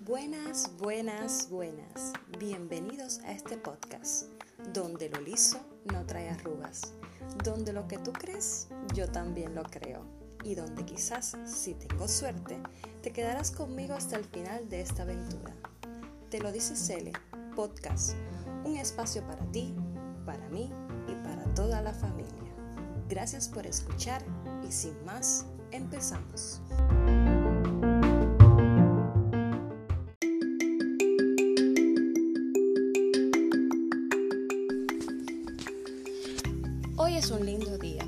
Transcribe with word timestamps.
Buenas, 0.00 0.70
buenas, 0.78 1.50
buenas. 1.50 2.12
Bienvenidos 2.38 3.18
a 3.24 3.32
este 3.32 3.56
podcast, 3.58 4.26
donde 4.72 5.08
lo 5.08 5.20
liso 5.20 5.58
no 5.92 6.06
trae 6.06 6.30
arrugas, 6.30 6.94
donde 7.42 7.72
lo 7.72 7.88
que 7.88 7.98
tú 7.98 8.12
crees, 8.12 8.68
yo 8.94 9.10
también 9.10 9.56
lo 9.56 9.64
creo, 9.64 10.04
y 10.44 10.54
donde 10.54 10.84
quizás, 10.84 11.36
si 11.44 11.74
tengo 11.74 12.06
suerte, 12.06 12.60
te 13.02 13.12
quedarás 13.12 13.50
conmigo 13.50 13.94
hasta 13.94 14.14
el 14.14 14.24
final 14.24 14.68
de 14.68 14.82
esta 14.82 15.02
aventura. 15.02 15.56
Te 16.30 16.38
lo 16.38 16.52
dice 16.52 16.76
Cele, 16.76 17.10
podcast, 17.56 18.14
un 18.64 18.76
espacio 18.76 19.26
para 19.26 19.44
ti, 19.46 19.74
para 20.24 20.48
mí 20.50 20.72
y 21.08 21.14
para 21.24 21.42
toda 21.54 21.82
la 21.82 21.92
familia. 21.92 22.45
Gracias 23.08 23.48
por 23.48 23.64
escuchar 23.68 24.20
y 24.68 24.72
sin 24.72 24.92
más, 25.04 25.46
empezamos. 25.70 26.60
Hoy 36.96 37.14
es 37.14 37.30
un 37.30 37.46
lindo 37.46 37.78
día. 37.78 38.04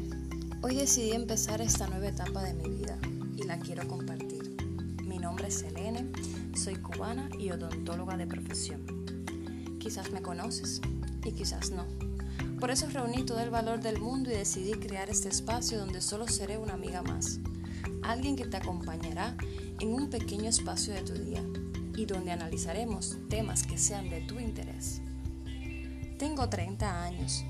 Hoy 0.62 0.74
decidí 0.74 1.12
empezar 1.12 1.60
esta 1.60 1.86
nueva 1.86 2.08
etapa 2.08 2.42
de 2.42 2.54
mi 2.54 2.68
vida 2.68 2.98
y 3.36 3.44
la 3.44 3.60
quiero 3.60 3.86
compartir. 3.86 4.56
Mi 5.04 5.18
nombre 5.18 5.46
es 5.46 5.60
Selene, 5.60 6.10
soy 6.56 6.74
cubana 6.74 7.28
y 7.38 7.52
odontóloga 7.52 8.16
de 8.16 8.26
profesión. 8.26 8.84
Quizás 9.78 10.10
me 10.10 10.22
conoces 10.22 10.80
y 11.24 11.30
quizás 11.30 11.70
no. 11.70 11.86
Por 12.60 12.72
eso 12.72 12.88
reuní 12.88 13.24
todo 13.24 13.38
el 13.38 13.50
valor 13.50 13.80
del 13.80 14.00
mundo 14.00 14.30
y 14.30 14.34
decidí 14.34 14.72
crear 14.72 15.08
este 15.08 15.28
espacio 15.28 15.78
donde 15.78 16.00
solo 16.00 16.26
seré 16.26 16.58
una 16.58 16.74
amiga 16.74 17.02
más. 17.02 17.38
Alguien 18.02 18.34
que 18.34 18.46
te 18.46 18.56
acompañará 18.56 19.36
en 19.78 19.94
un 19.94 20.10
pequeño 20.10 20.48
espacio 20.48 20.92
de 20.92 21.02
tu 21.02 21.12
día 21.12 21.44
y 21.96 22.04
donde 22.06 22.32
analizaremos 22.32 23.16
temas 23.28 23.62
que 23.62 23.78
sean 23.78 24.10
de 24.10 24.22
tu 24.22 24.40
interés. 24.40 25.00
Tengo 26.18 26.48
30 26.48 27.04
años 27.04 27.44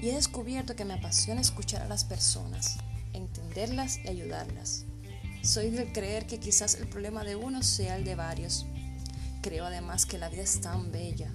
y 0.00 0.08
he 0.08 0.14
descubierto 0.14 0.74
que 0.74 0.84
me 0.84 0.94
apasiona 0.94 1.40
escuchar 1.40 1.82
a 1.82 1.88
las 1.88 2.02
personas, 2.02 2.78
entenderlas 3.12 4.00
y 4.04 4.08
ayudarlas. 4.08 4.86
Soy 5.44 5.70
del 5.70 5.92
creer 5.92 6.26
que 6.26 6.40
quizás 6.40 6.74
el 6.74 6.88
problema 6.88 7.22
de 7.22 7.36
uno 7.36 7.62
sea 7.62 7.96
el 7.96 8.04
de 8.04 8.16
varios. 8.16 8.66
Creo 9.40 9.66
además 9.66 10.04
que 10.04 10.18
la 10.18 10.28
vida 10.28 10.42
es 10.42 10.60
tan 10.60 10.90
bella 10.90 11.30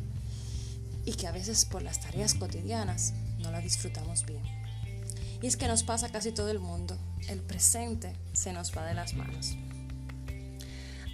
y 1.08 1.14
que 1.14 1.26
a 1.26 1.32
veces 1.32 1.64
por 1.64 1.82
las 1.84 2.02
tareas 2.02 2.34
cotidianas 2.34 3.14
no 3.40 3.50
la 3.50 3.62
disfrutamos 3.62 4.26
bien. 4.26 4.44
Y 5.42 5.48
es 5.48 5.56
que 5.56 5.70
nos 5.70 5.84
pasa 5.84 6.12
casi 6.12 6.34
todo 6.34 6.50
el 6.52 6.60
mundo, 6.60 6.98
el 7.30 7.40
presente 7.40 8.14
se 8.34 8.52
nos 8.52 8.78
va 8.78 8.86
de 8.86 8.94
las 8.94 9.14
manos. 9.14 9.56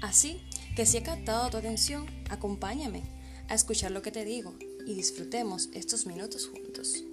Así 0.02 0.42
que 0.76 0.88
si 0.88 0.98
he 0.98 1.04
captado 1.04 1.48
tu 1.52 1.58
atención, 1.58 2.08
acompáñame 2.32 3.04
a 3.50 3.54
escuchar 3.54 3.92
lo 3.92 4.02
que 4.02 4.12
te 4.12 4.26
digo 4.26 4.56
y 4.88 4.96
disfrutemos 4.96 5.70
estos 5.74 6.08
minutos 6.08 6.48
juntos. 6.48 7.04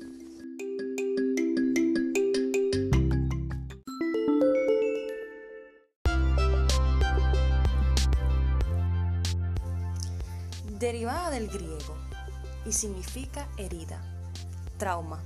derivada 10.79 11.29
del 11.29 11.49
griego 11.49 12.10
y 12.67 12.73
significa 12.73 13.49
herida, 13.57 14.01
trauma. 14.79 15.23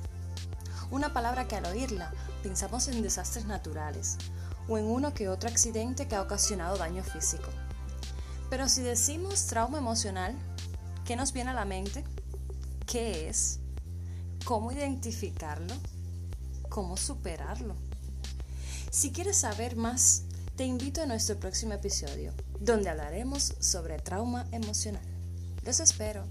Una 0.91 1.13
palabra 1.13 1.49
que 1.49 1.57
al 1.57 1.67
oírla 1.67 2.13
pensamos 2.43 2.89
en 2.89 3.03
desastres 3.03 3.47
naturales 3.47 4.19
o 4.69 4.79
en 4.79 4.85
uno 4.85 5.15
que 5.15 5.29
otro 5.29 5.49
accidente 5.49 6.07
que 6.07 6.15
ha 6.15 6.23
ocasionado 6.23 6.77
daño 6.77 7.03
físico. 7.03 7.49
Pero 8.51 8.69
si 8.69 8.83
decimos 8.83 9.47
trauma 9.47 9.79
emocional, 9.79 10.35
¿qué 11.05 11.17
nos 11.17 11.33
viene 11.33 11.51
a 11.51 11.55
la 11.55 11.65
mente? 11.65 12.05
¿Qué 12.87 13.29
es? 13.29 13.59
¿Cómo 14.45 14.73
identificarlo? 14.73 15.75
¿Cómo 16.69 16.97
superarlo? 16.97 17.75
Si 18.91 19.11
quieres 19.11 19.39
saber 19.39 19.75
más, 19.77 20.23
te 20.57 20.65
invito 20.65 21.03
a 21.03 21.07
nuestro 21.07 21.37
próximo 21.41 21.73
episodio, 21.73 22.33
donde 22.61 22.91
hablaremos 22.91 23.55
sobre 23.59 23.99
trauma 23.99 24.47
emocional. 24.53 25.03
Los 25.65 25.81
espero. 25.81 26.25